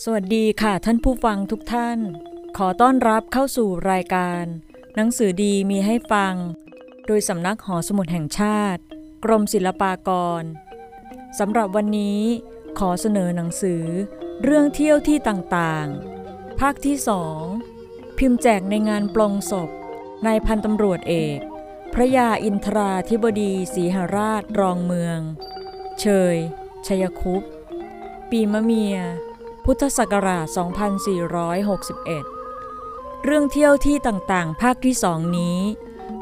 [0.00, 1.98] สวัสดีค่ะท่านผู้ฟังทุกท่าน
[2.56, 4.44] ขอต้อนรับเข้าสู่รายการ
[4.96, 6.34] หนังสือดีมีให้ฟัง
[7.06, 8.82] โดยสำนักหอสมุดแห่งชาติ
[9.24, 10.10] กรมศิลปาก
[10.40, 10.42] ร
[11.38, 12.22] สำหรับวันนี้
[12.78, 13.84] ขอเสนอหนังสือ
[14.42, 17.42] เรื่องเที่ยวที่ต่างๆ ภาคที่สอง
[18.18, 19.70] พิมพ์แจกในงานปลงศพ
[20.26, 21.38] นายพันตำรวจเอก
[21.94, 25.18] พระยาอินทราธิบดีศรีหราชรองเมือง
[26.00, 26.36] เชย
[26.86, 27.42] ชยคุป
[28.30, 28.98] ปีมะเมีย
[29.66, 30.46] พุทธศักราช
[32.50, 35.58] 2461 เรื่องเที่ยวที่ต่างๆ ภาคที่สองนี้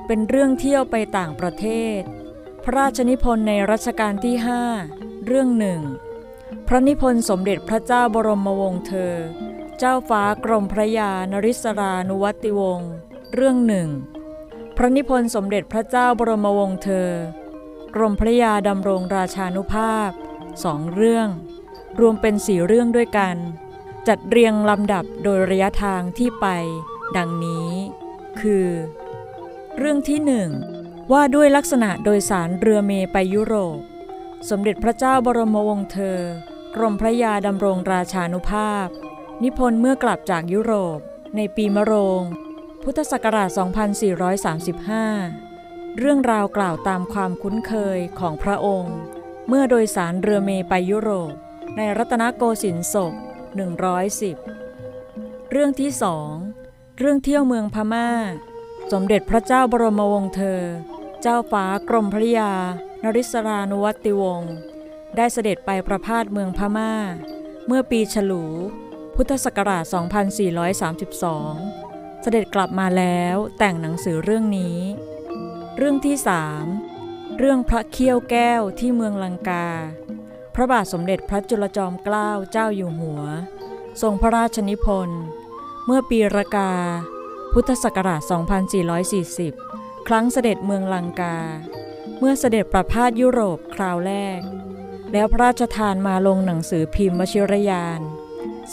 [0.06, 1.66] เป็นเรื่องเที่ยวไปต่างประเท
[1.98, 2.00] ศ
[2.64, 4.34] พระราชนิพนธ์ในรัชกาลที่
[4.80, 5.80] 5 เรื่องหนึ่ง
[6.66, 9.14] พระนิพนธ์สมเด็จพระเจ้าบรมวงศ์เธอ
[9.78, 12.92] เจ้าฟ้ากรมพระยานริศรานุวัติวงศ์
[13.34, 13.88] เรื่องหนึ่ง
[14.76, 17.10] พระนิพนธ์สมเด็จพระเจ้าบรมวงศ์เธอ
[17.94, 20.10] กรมพระยาดำรงราชานุภาพ
[20.64, 21.28] สองเรื่อง
[22.00, 23.36] รวมเป็นสี่เรื่องด้วยกัน
[24.08, 26.46] จัดเรียงลำดับโดยระยะทางที่ไป
[27.16, 27.70] ดังนี้
[28.40, 28.68] คือ
[29.78, 30.48] เรื่องที่หนึ่ง
[31.12, 33.78] ว่าด้วยลักษณะโดยสารเรือเมไปยุโรป
[34.48, 36.18] สมเด็จพระเจ้าบรมวงศ์เธอ
[36.76, 38.86] กรมพระยาดำรงราชานุภาพ
[39.42, 40.98] นิพนธ์เมื่อกลับจากยุโรป
[41.36, 42.22] ในปีมะโรง
[42.82, 43.48] พุทธศักราช
[45.14, 48.96] 2435 เรื่องราวกล่าวตามความคุ้นเคยของพระองค์
[49.48, 51.34] เมื่อโดยสารเรือเมไปยุโรป
[51.76, 53.14] ในรัตนโกสินทร์ศก
[54.32, 56.32] 110 เรื่องที่สอง
[56.98, 58.10] เรื่องเที่ยวเมืองพม่า
[58.92, 60.62] สมเด็จพระเจ้าบรมวงศ์เธอ
[61.22, 62.52] เจ้าฟ้ากรมพระยา
[63.02, 64.54] นริศรานุวัติวงศ์
[65.16, 66.92] ได้เสด็จไปประพาสเมืองพม่า
[67.66, 68.44] เมื่อปีฉลู
[69.14, 69.84] พุทธศักราช
[71.42, 74.78] 2432 เสด็จกลับมาแล้วแต่งหนังสือเรื่องนี้
[75.76, 76.64] เรื่องที่สาม
[77.38, 79.68] เรื่องพระเขี้ยวแก้วที่เมืองลังกา
[80.54, 83.22] พระบาทสมเด็จพระจุลจอมเกล้าเจ้าอยู่หัว
[84.02, 85.22] ทรงพระราชนิพนธ์
[85.86, 86.72] เมื่อปีรากา
[87.52, 88.20] พุทธศักราช
[89.34, 91.38] 2440 ครั้งเสด็จเมืองลังกา
[92.18, 94.40] เมื่อเสด็จประพาสยุโรปคราวแรก
[95.12, 98.00] แล้วพระราชทานมาลงหนังสือพิมพ์วชิรยาน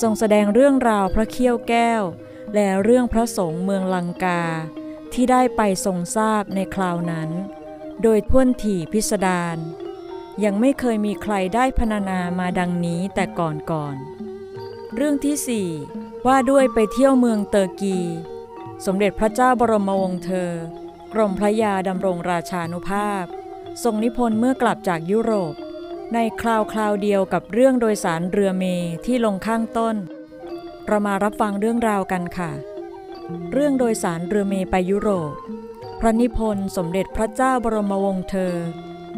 [0.01, 2.03] ทรงแสดงเรื่องราวพระเขี้ยวแก้ว
[2.53, 4.43] และเรื่องพระสงฆ์เมืองลังกา
[5.13, 7.29] ที่ได้ไปทรงทราบในคราวนั้น
[8.03, 9.57] โดยท่วนถี่พิสดาร
[10.43, 13.95] ยังไม่เคยมีใครได้พรรณนามาดังนี้แต่ก่อนก่อน
[14.95, 15.67] เรื่องที่สี่
[16.27, 17.97] ว่าด้วยไปเที่ยวเมืองเตอร์กี
[18.85, 20.51] สมเด็จพระเจ้าบรมวงศ์เธอ
[21.13, 23.25] กรมพระยาดำรงราชานุภาพ
[23.83, 25.53] ทรงนิพนธ์เมื่อกลับจากยุโรป
[26.13, 28.63] ในคราวคราวเดียวกับเรื่องโดยสารเรือเม
[29.05, 29.95] ที่ลงข้างต้น
[30.87, 32.51] เรามารับฟังเรื่องราวกันค่ะ
[33.53, 35.33] เรื่องโดยสารเรือเมไปยุโรป
[35.99, 38.55] พระนิพนธ์สมเด็จพระเจ้าบรมวงศ์เธอ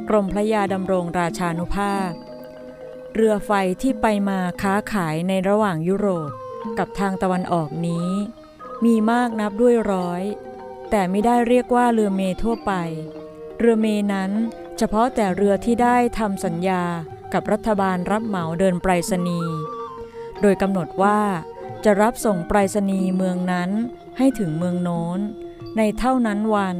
[0.09, 2.12] กรมพระยาดำรงราชานุภาพ
[3.13, 3.51] เรือไฟ
[3.81, 6.31] ที่ไปมาค้าขายในระหว่างยุโรป
[6.79, 8.09] กับทางตะวันออกนี้
[8.85, 10.22] มีมากนับด้วยร้อย
[10.89, 12.73] แต่ไม่ได้เรียกว่าเรือเมทั่วไป
[13.59, 14.31] เรือเมนั้น
[14.78, 16.84] เฉพาะแต่เรือที่ได้ทำสัญญา
[17.34, 19.56] กับรัฐบาลรับเหมาเดินไปรษณีย์
[20.41, 21.19] โดยกำหนดว่า
[21.84, 23.69] จะรับส่งไปรษณีย์เมืองนั้น
[24.18, 25.19] ให้ถึงเมืองโน้น
[25.78, 26.78] ในเท่านั้นวัน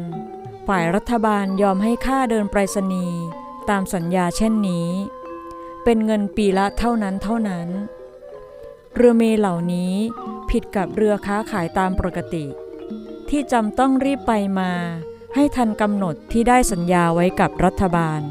[0.68, 3.22] ฝ่ายรัฐบาลยอมให้ค่าเดินไปรษณีย์
[3.70, 4.90] ตามสัญญาเช่นนี้
[5.84, 7.68] เป็นเงินปีละเท่านั้นเท่านั้น
[8.96, 9.94] เรือเมเหล่านี้
[10.50, 12.46] ผิดกับเรือค้าขายตามปกติ
[13.30, 14.72] ที่จำต้องรีบไปมา
[15.36, 18.22] ให้ทันกำหนดที่ได้สัญญาไว้กับรัฐบาล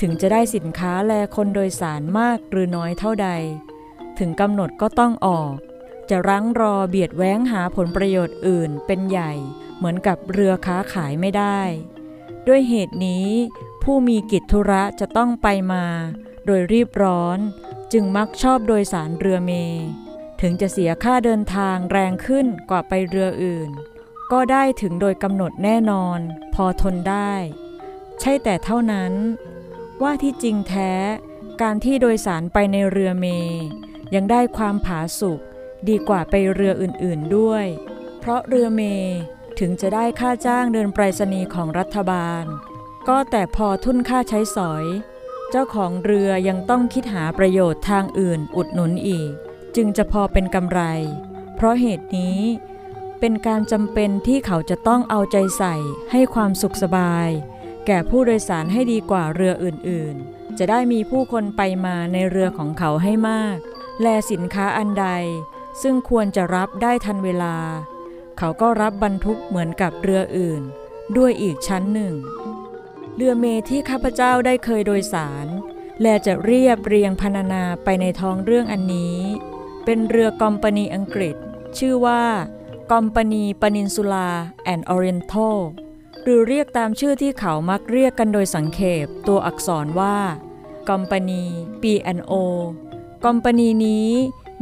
[0.00, 3.28] ถึงจะได้สินค้าแลคนโดยสารมากหรือน้อยเท่าใด
[4.18, 5.54] ถึงกำหนดก็ต้องออก
[6.10, 9.32] จะรั้งรอเบียดแว้งหาผลประโยชน์อื่นเป็นใหญ่
[9.80, 11.60] เหมือนกับเรือค้าขายไม่ได้
[12.46, 13.28] ด้วยเหตุนี้
[13.82, 15.84] ผู้มีกิจธุระจะต้องไปมา
[16.46, 17.38] โดยรีบร้อน
[17.92, 19.52] จึงมักชอบโดยสารเรือเม
[20.40, 23.70] ถึงจะเสียค่าเดินทางแรงขึ้นกว่าไปเรืออื่น
[24.32, 26.18] ก็ได้ถึงโดยกำหนดแน่นอน
[26.54, 27.32] พอทนได้
[28.20, 29.12] ใช่แต่เท่านั้น
[30.02, 30.92] ว่าที่จริงแท้
[31.62, 33.26] การที่โดยสารไปในเรือเม
[34.14, 35.40] ยังได้ความผาสุก
[35.88, 37.66] ดีกว่าไปเรืออื่นๆด้วย
[38.18, 38.82] เพราะเรือเม
[39.60, 42.44] ถึงจะได้ค่าจ้างเดินไปรษณีย์ของรัฐบาล
[43.08, 44.84] ก็แต่พอทุนค่าใช้สอย
[45.50, 49.32] เจ้าของเรือยังต้องคิดหาประโยชน์ทางอื่นอุดหนุนอีก
[49.76, 50.80] จึงจะพอเป็นกำไร
[51.56, 52.38] เพราะเหตุนี้
[53.20, 55.74] เป็นการจำเป็นที่เขาจะต้องเอาใจใส่
[56.10, 57.28] ให้ความสุขสบาย
[57.86, 63.56] แก่ผู้โดยสารให้ดีกว่าเรืออื่นๆ จะได้มีผู้คนไปมาในเรือของเขาให้มาก
[64.00, 65.06] แลสินค้าอันใด
[65.82, 67.56] ซึ่งควรจะรับได้ทันเวลา
[68.42, 70.62] เขาก็รับบรรทุกเหมือนกับเรืออื่น
[71.16, 72.14] ด้วยอีกชั้นหนึ่ง
[73.16, 75.46] เรือเมที่ข้าพเจ้าได้เคยโดยสาร
[76.02, 79.16] และจะเรียบเรียงพรรณนาไปในท้องเรื่องอันนี้
[79.84, 81.36] เป็นเรือกอมปานีอังกฤษ
[81.78, 82.22] ชื่อว่า
[82.90, 84.28] กอมปานีปนินซูลา
[84.64, 85.58] แอนด์ออเอนทัล
[86.22, 90.16] หรือเรียกตามชื่อที่เขามักเรียกกันโดยสังเขปตัวอักษรว่า
[90.88, 91.44] กอมปานี
[91.82, 92.34] P&O
[93.24, 94.08] กอมปานีนี้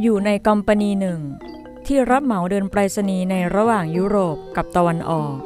[0.01, 1.21] อยู่ในกอมปานีหนึ่ง
[1.91, 5.37] ที่รับเหมาเดินไปรษณีย์ในระหว่างยุโรปกับตะวันออก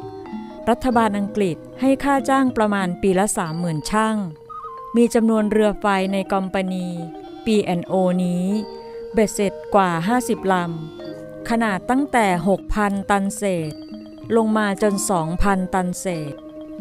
[0.70, 3.26] รัฐบาลอังกฤษให้ค่าจ้างประมาณปีละ
[3.58, 4.18] 30,000ช่าง
[4.96, 6.88] มีจำนวนเรือไฟในกอมปานี
[7.46, 7.94] P&O
[8.24, 8.46] นี้
[9.14, 9.92] เบ็ดเสร็จกว่า
[10.22, 12.28] 50 ลำ ขนาดตั้งแต่
[12.70, 13.74] 6,000 ตันเศษ
[14.36, 14.94] ลงมาจน
[15.34, 16.34] 2,000 ตันเศษ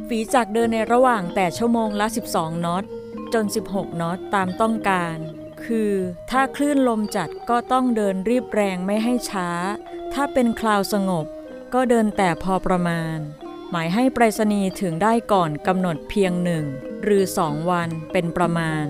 [0.09, 2.85] ฝีจักเดินในระหว่างแต่ชั่วโมงละ 12 น็อต
[3.35, 5.19] จน 16 น็อตตามต้องการ
[5.67, 5.93] คือ
[6.31, 9.49] ถ้าคลื่นลมจัดก็ต้องเดินรีบแรงไม่ให้ช้า
[10.15, 11.27] ถ้าเป็นคลาวสงบ
[11.75, 13.19] ก็เดินแต่พอประมาณ
[13.71, 16.65] หมายให้ไปรษณีย์ถึงได้ก่อนกำหนดเพียงหนึ่ง
[17.03, 18.85] หรือสองวันเป็นประมาณ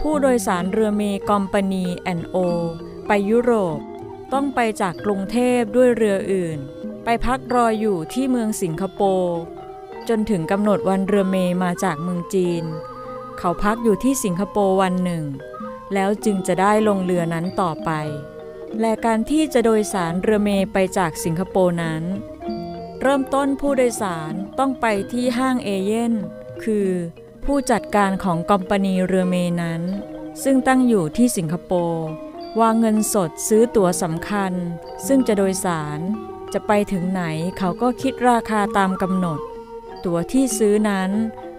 [0.00, 2.36] ผู้โดยสารเรือเมกอมปานีแอนโอ
[3.06, 3.78] ไปยุโรป
[4.32, 6.58] ต้องไปจากกรุงเทพด้วยเรืออื่น
[7.04, 9.38] ไปพักรออยู่ที่เมืองสิงคโปร์
[10.08, 12.64] จนถึงกำหนดวันเรือเมมาจากเมืองจีน
[13.38, 15.24] เขาพักอยู่ที่สิงคโปร์วันหนึ่ง
[15.94, 17.90] แล้วจึงจะได้ลงเรือนั้นต่อไป
[18.80, 22.02] และการที่จะโดยสารเรือเมไปจากสิงคโปร์นั้น
[23.00, 26.14] เริ่มต้นผู้โดยสารต้องไปที่ห้างเอเย่น
[26.64, 26.88] คือ
[27.44, 29.82] ผู้จัดการของกอมปานีเรือเมนั้น
[30.42, 32.06] ซึ่งตั้งอยู่ที่สิงคโปร์
[32.60, 34.52] วางเงินสดซื้อตั๋วสำคัญ
[35.06, 35.98] ซึ่งจะโดยสาร
[36.52, 37.22] จะไปถึงไหน
[37.58, 39.40] เขาก็คิดราคาตามกำหนด
[40.04, 41.10] ตั๋วที่ซื้อนั้น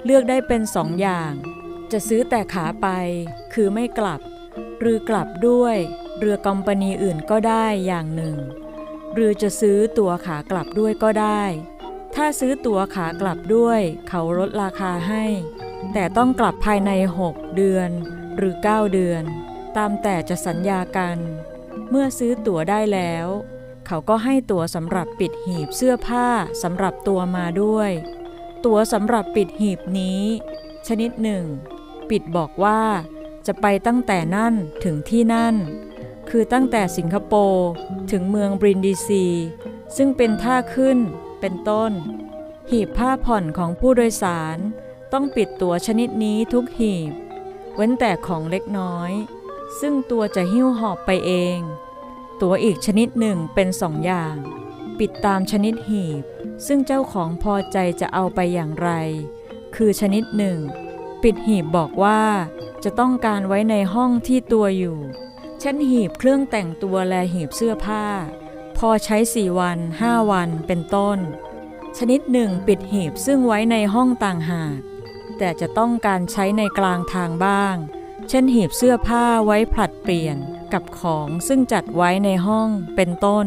[0.06, 1.32] เลือกได้เป็นสองอย่าง
[1.92, 2.88] จะซื้อแต่ขาไป
[3.54, 4.22] คือไม่กลับ
[4.80, 5.76] หรือกลับด้วย
[6.20, 8.38] เรือกอมปานีอื่นก็ได้อย่างหนึ่ง
[9.14, 11.44] หรือจะซื้อตั๋วขากลับด้วยก็ได้
[12.16, 15.26] ถ้าซื้อตั๋วขากลับด้วย เขาลดราคาให้
[15.94, 16.92] แต่ต้องกลับภายใน
[17.26, 17.90] 6 เดือน
[18.38, 19.24] หรือ 9 เดือน
[19.78, 21.18] ตามแต่จะสัญญากัน
[21.90, 23.28] เมื่อซื้อตั๋วได้แล้ว
[23.88, 26.28] เขาก็ให้ตั๋วสำหรับปิดหีบเสื้อผ้า
[26.64, 27.92] สำหรับตัวมาด้วย
[28.66, 30.22] ตั๋วสำหรับปิดหีบนี้
[30.88, 31.44] ชนิดหนึ่ง
[32.10, 32.82] ปิดบอกว่า
[33.48, 35.56] จะไปตั้งแต่นั่นถึงที่นั่น
[36.30, 37.70] คือตั้งแต่สิงคโปร์
[38.12, 39.26] ถึงเมืองบรินดีซี
[39.96, 40.98] ซึ่งเป็นท่าขึ้น
[41.40, 41.92] เป็นต้น
[42.70, 44.58] หีบผ้าผ่อนของผู้โดยสาร
[45.14, 47.12] ต้องปิดตัวชนิดนี้ทุกหีบ
[47.76, 49.12] เว้นแต่ของเล็กน้อย
[49.80, 51.60] ซึ่งตัวจะหิ้วหอบไปเอง
[52.42, 54.36] ตัวอีกชนิดหนึ่งเป็นสองอย่าง
[55.00, 56.24] ปิดตามชนิดหีบ
[56.68, 58.90] ซึ่งเจ้าของพอใจจะเอาไปอย่างไร
[59.76, 60.58] คือชนิดหนึ่ง
[61.24, 62.22] ปิดหีบบอกว่า
[62.84, 64.98] จะต้องการไว้ในห้องที่ตัวอยู่
[65.60, 68.06] เช่นหีบเครื่องแต่งตัวและหีบเสื้อผ้า
[68.78, 71.18] พอใช้สี่วันห้าวันเป็นต้น
[71.98, 74.80] ชนิดหนึ่งปิดหีบซึ่งไว้ในห้องต่างหาก
[75.38, 77.76] แต่จะต้องการใช้ในกลางทางบ้าง
[78.30, 80.38] เช่นหีบเสื้อผ้าไว้ผลัดเปลี่ยน
[80.74, 83.46] กับของซึ่งจัดไว้ในห้องเป็นต้น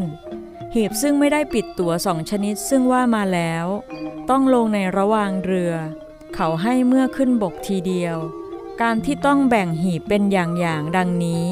[0.75, 3.65] หีบซึ่งไม่ได้ปิดตัวสองชนิดซึ่งว่ามาแล้ว
[4.29, 5.73] ต้องลงในระหว่างเรือ
[6.35, 8.17] เขาให้เมื่อขึ้นบกทีเดียว
[8.81, 11.47] การที่ต้องแบ่งหีบเป็นอย่างๆดังนี้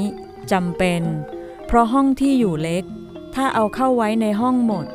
[0.52, 1.02] จำเป็น
[1.66, 2.84] เพราะห้องที่อยู่เล็ก
[3.36, 4.86] ถ้าเอาเข้าไว้ในห้องหมด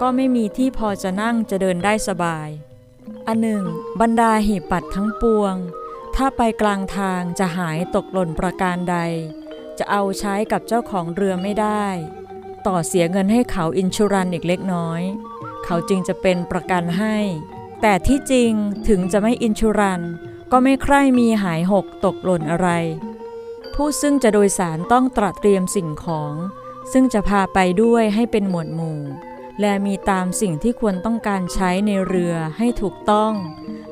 [0.00, 2.48] ก็ไม่มีที่พอจะนั่งจะเดินได้สบาย
[3.26, 3.64] อันหนึ่ง
[4.00, 5.54] บรรดาหีบปัดทั้งปวง
[6.16, 8.96] ถ้าไปกลางทางจะหายตกหล่นประการใด
[9.78, 11.86] จะเอาใช้กับเจ้าของเรือไม่ได้
[12.66, 15.02] ต่อเสียเงินให้เขาอินชูรันอีกเล็กน้อย
[15.64, 17.16] เขาจึงจะเป็นประกันให้
[17.86, 18.52] แต่ที่จริง
[18.88, 20.02] ถึงจะไม่อินชูรัน
[20.52, 22.68] ก็ไม่ใคร่มีหายหกตกหล่นอะไร
[23.74, 26.34] ผู้ซึ่งจะโดยสารต้องตระเตรียมสิ่งของ
[26.92, 29.00] ซึ่งจะพาไปด้วยให้เป็นหมวดหมู่
[29.60, 33.32] และมีตามสิ่งที่ควรต้องการใช้ในเรือให้ถูกต้อง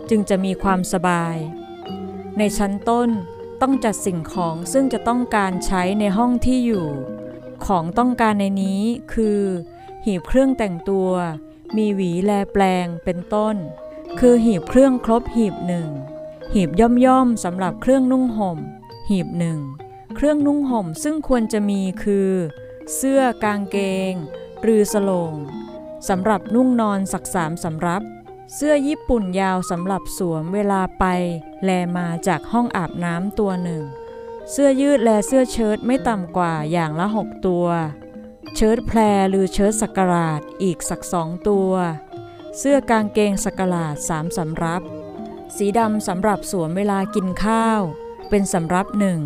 [0.08, 1.36] จึงจะมีความสบาย
[2.38, 3.10] ในชั้นต้น
[3.62, 6.88] ต้องจัดสิ่งของซึ่งจะต้องการใช้ในห้องที่อยู่
[7.66, 8.82] ของต้องการในนี้
[9.12, 9.40] คือ
[10.04, 11.10] หีบเครื่องแต่งตัว
[11.76, 13.56] มีหวีแลแปลงเป็นต้น
[14.18, 15.88] คือหีบเครื่องครบหีบหนึ่ง
[16.54, 18.58] หีบย่อมย่อมสำหรับเครื่องนุ่งห่ม
[19.10, 19.58] หีบหนึ่ง
[20.16, 22.30] เครื่องนุ่งห่มซึ่งควรจะมีคือ
[22.94, 23.76] เสื้อกางเก
[24.10, 24.14] ง
[24.66, 25.34] รือสโลง
[26.08, 28.02] สำหรับนุ่งนอนสักสามสำรับ
[28.54, 31.04] เสื้อญี่ปุ่นยาวสำหรับสวมเวลาไป
[31.64, 33.84] แลมาจากห้องอาบน้ำตัวหนึ่ง
[34.50, 37.66] เสื้อยืดและเสื้อเชิ้ตไม่ต่ำกว่าอย่างละหกตัว
[38.56, 38.98] เชิ้ตแพร
[39.30, 41.72] หรือเชิ้ตสักการาดอีกสักสองตัว
[42.58, 44.82] เสื้อกางเกงสักการาดสามสำรับ
[45.56, 47.80] สีดำสำหรับสวมเวลากินข้าว
[48.28, 49.20] เป็นสำรับหนึ่ง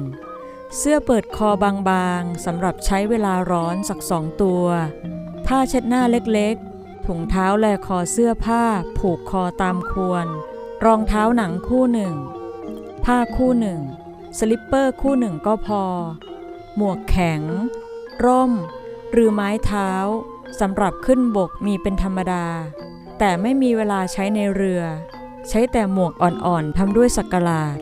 [0.77, 1.49] เสื้อเปิดคอ
[1.91, 4.65] บางๆสำหรับใช้เวลาร้อนสักสองตัว
[5.47, 8.65] ผ้าเช็ดหน้าเล็กๆ ถุงเท้าแลคอเสื้อผ้า
[8.99, 10.27] ผูกคอตามควร
[10.85, 12.15] รองเท้าหนังคู่หนึ่ง
[13.05, 13.81] ผ้าคู่หนึ่ง
[14.39, 15.83] slipper คู่หนึ่งก็พอ
[16.77, 17.43] หมวกแข็ง
[18.25, 18.53] ร่ม
[19.13, 19.91] หรือไม้เท้า
[20.61, 22.47] สำหรับขึ้นบกมีเป็นธรรมดา
[23.19, 24.83] แต่ไม่มีเวลาใช้ในเรือ
[25.49, 27.79] ใช้แต่หมวกอ่อนๆทำด้วยสักหลาด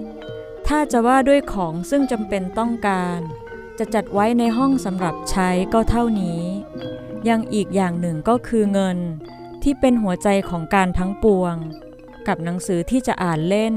[0.66, 3.20] ถ้าจะว่าด้วยของซึ่งจำเป็นต้องการ
[3.78, 6.42] จะจัดไว้ในห้องสำหรับใช้ก็เท่านี้
[7.28, 8.98] ยังอีกอย่างหนึ่งก็คือเงิน
[9.62, 11.54] ที่เป็นหัวใจของการทั้งปวง
[12.26, 13.74] กับหนังสือที่จะอ่านเล่น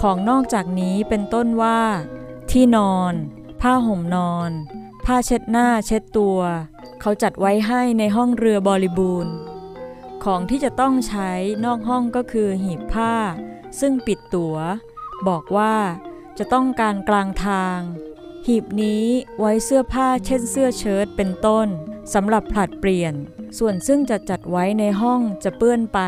[0.00, 1.80] ของนอกจากนี้เป็นต้นว่า
[2.50, 3.14] ที่นอน
[3.60, 4.50] ผ้าห่มนอน
[5.04, 6.38] ผ้าเช็ดหน้าเช็ดตัว
[7.00, 9.32] เขาจัดไว้ให้ในห้องเรือบริบูรณ์
[10.24, 11.30] ของที่จะต้องใช้
[11.64, 13.14] นอกห้องก็คือหีบผ้า
[13.80, 14.56] ซึ่งปิดตัว
[15.28, 15.76] บอกว่า
[16.38, 17.78] จะต้องการกลางทาง
[18.46, 19.04] หีบนี้
[19.38, 21.68] ไว้เสื้อผ้าเช่นเสื้อเชิ้ตเป็นต้น
[22.14, 23.14] สำหรับผลัดเปลี่ยน
[23.58, 26.00] ส่วนซึ่งจะจัดไว้ในห้องจะเปื้อนไป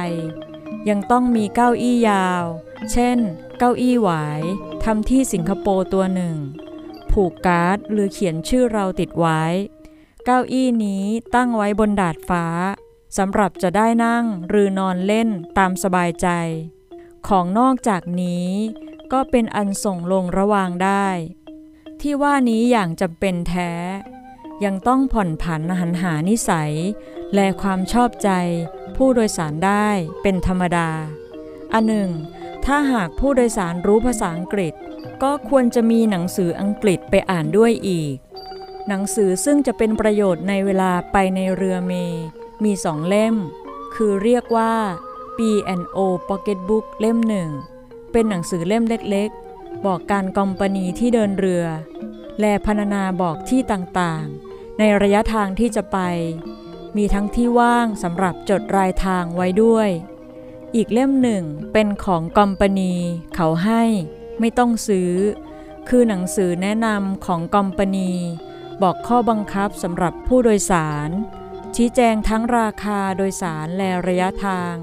[0.88, 2.44] ยังต้องมีเก้าอี้ยาว
[2.92, 3.18] เช่น
[3.58, 4.42] เก้าอี้หวาย
[4.84, 6.36] ทำที่สิงคโปร์ตัวหนึ่ง
[7.10, 9.42] ผูกการ์ดหรือเขียนชื่อเราติดไว้
[10.24, 11.04] เก้าอี้นี้
[11.34, 12.46] ตั้งไว้บนดาดฟ้า
[13.16, 15.28] สำหรับจะได้นั่งหรือนอนเล่น
[15.58, 16.28] ตามสบายใจ
[17.28, 18.48] ของนอกจากนี้
[19.12, 21.08] ก็เป็นอันส่งลงระวางได้
[22.00, 23.72] ที่ว่านี้อย่างจำเป็นแท้
[24.64, 26.74] ยังต้องผ่อนผันหันหานิสัย
[27.34, 28.30] และความชอบใจ
[28.96, 29.88] ผู้โดยสารได้
[30.22, 30.90] เป็นธรรมดา
[31.72, 32.10] อันหนึ่ง
[32.64, 34.74] ถ้าหากผู้โดยสารรู้ภาษาอังกฤษ
[35.22, 38.16] ก็ควรจะมีหนังสืออังกฤษไปอ่านด้วยอีก
[38.88, 41.94] หนังสือซึ่งจะเป็นประโยชน์ในเวลาไปในเรือเม
[42.64, 43.36] มีสองเล่ม
[43.94, 44.74] คือเรียกว่า
[45.36, 47.50] P&O Pocket Book เล่มหนึ่ง
[48.12, 51.64] เป็นหนังสือเล่มเล็กๆ บอกการกอมปนีที่เดินเรือ
[52.40, 55.98] และพรรณนาบอกที่ต่างๆ ในระยะทางที่จะไป
[56.96, 59.88] มีทั้งที่ว่างสำหรับจดรายทางไว้ด้วย
[60.74, 62.94] อีกเล่มหนึ่งเป็นของกอมปนี
[63.34, 63.82] เขาให้
[64.40, 65.12] ไม่ต้องซื้อ
[65.88, 68.12] คือหนังสือแนะนำของกอมปนี
[68.82, 71.10] บอกข้อบังคับสำหรับผู้โดยสาร
[71.78, 74.74] ชี้แจงทั้งราคาโดยสารและระยะทาง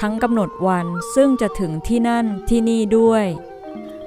[0.00, 3.24] ทั้งกำหนดวันซึ่งจะถึงที่นั่นที่นี่ด้วย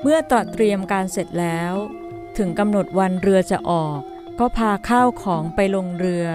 [0.02, 1.74] เมื่อตรเตรียมการเสร็จแล้ว
[2.38, 4.00] ถึงกำหนดวันเรือจะออก
[4.40, 6.28] ก็พาข้าวของไปลงเรือ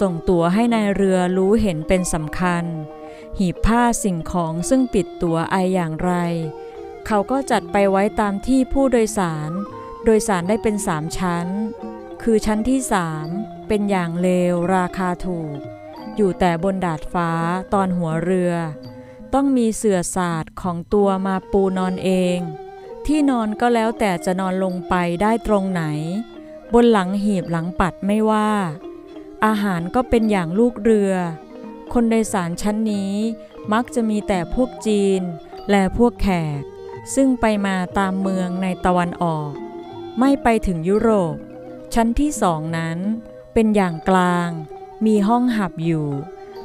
[0.00, 2.64] ส่งตั๋วให้ในายเรือรู้เห็นเป็นสำคัญ
[3.38, 6.12] หีบผ้าสิ่งของซึ่งปิดตั๋วไออย่างไร
[7.06, 9.50] เขาก็จัดไปไว้ตามที่ผู้โดยสาร
[10.04, 11.46] โดยสารได้เป็นสามชั้น
[12.22, 13.28] คือชั้นที่สาม
[13.74, 15.58] เป็นอย่างเลวราคาถูก
[16.16, 17.30] อยู่แต่บนดาดฟ้า
[17.72, 18.52] ตอนหัวเรือ
[19.34, 22.38] ต้องมีเสื่อศาสตร์ของตัวมาปูนอนเอง
[23.06, 25.84] ที่นอนก็แล้วแต่จะนอนลงไปได้ตรงไหน
[26.74, 28.50] บนหลังหีบหลังปัดไม่ว่า
[29.44, 31.12] อาหารก็เป็นอย่างลูกเรือ
[31.92, 33.14] คนโดยสารชั้นนี้
[33.72, 35.22] มักจะมีแต่พวกจีน
[35.70, 36.28] และพวกแข
[36.60, 36.62] ก
[37.14, 39.52] ซึ่งไปมาตามเมืองในตะวันออก
[40.18, 41.36] ไม่ไปถึงยุโรป
[41.94, 42.98] ชั้นที่สองนั้น
[43.52, 44.50] เป็นอย่างกลาง
[45.06, 46.06] มีห้องหับอยู่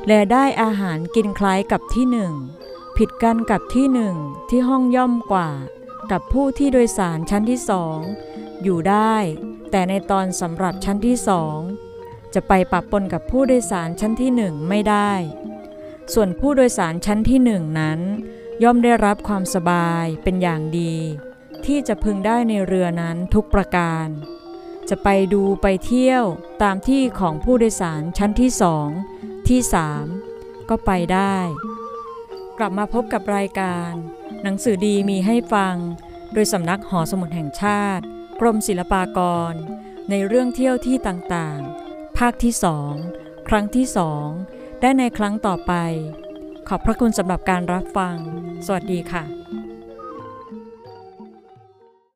[0.08, 2.34] และได้อาหารกินคล้ายกับที่หนึ่ง
[2.98, 4.16] ผิดกันกับที่หนึ่ง
[4.50, 5.50] ที่ห้องย่อมกว่า
[6.12, 8.00] กับผู้ที่โดยสารชั้นที่สอง
[8.64, 9.16] อยู่ได้
[9.72, 11.58] แต่ในตอนสำหรับชั้นที่สอง
[12.34, 15.12] จะไปปะปนกับผู้โดยสารชั้นที่หนึ่งไม่ได้
[16.14, 18.00] ส่วนผู้โดยสารชั้นที่หนึ่งนั้น
[18.64, 20.96] ย่อมได้รับความสบายเป็นอย่างดี
[21.66, 24.08] ที่จะพึงได้ในเรือนั้นทุกประการ
[24.90, 26.24] จะไปดูไปเที่ยว
[26.64, 28.88] ตามที่ของผู้โดยสารชั้นที่สอง
[29.48, 30.06] ที่สาม
[30.70, 31.38] ก็ไปได้
[32.58, 33.92] กลับมาพบกับรายการ
[34.44, 35.76] หนังสือดีมีให้ฟัง
[36.34, 38.04] โดยสำนักหอสมุดแห่งชาติ
[38.40, 39.20] กรมศิลปาก
[39.52, 39.54] ร
[40.10, 42.94] ในเรื่องเที่ยวที่ต่างๆ ภาคที่สอง
[43.50, 44.28] ครั้งที่สอง
[44.82, 45.74] ได้ในครั้งต่อไป
[46.68, 48.16] ขอบพระคุณสำหรับการรับฟัง
[48.66, 49.24] สวัสดีค่ะ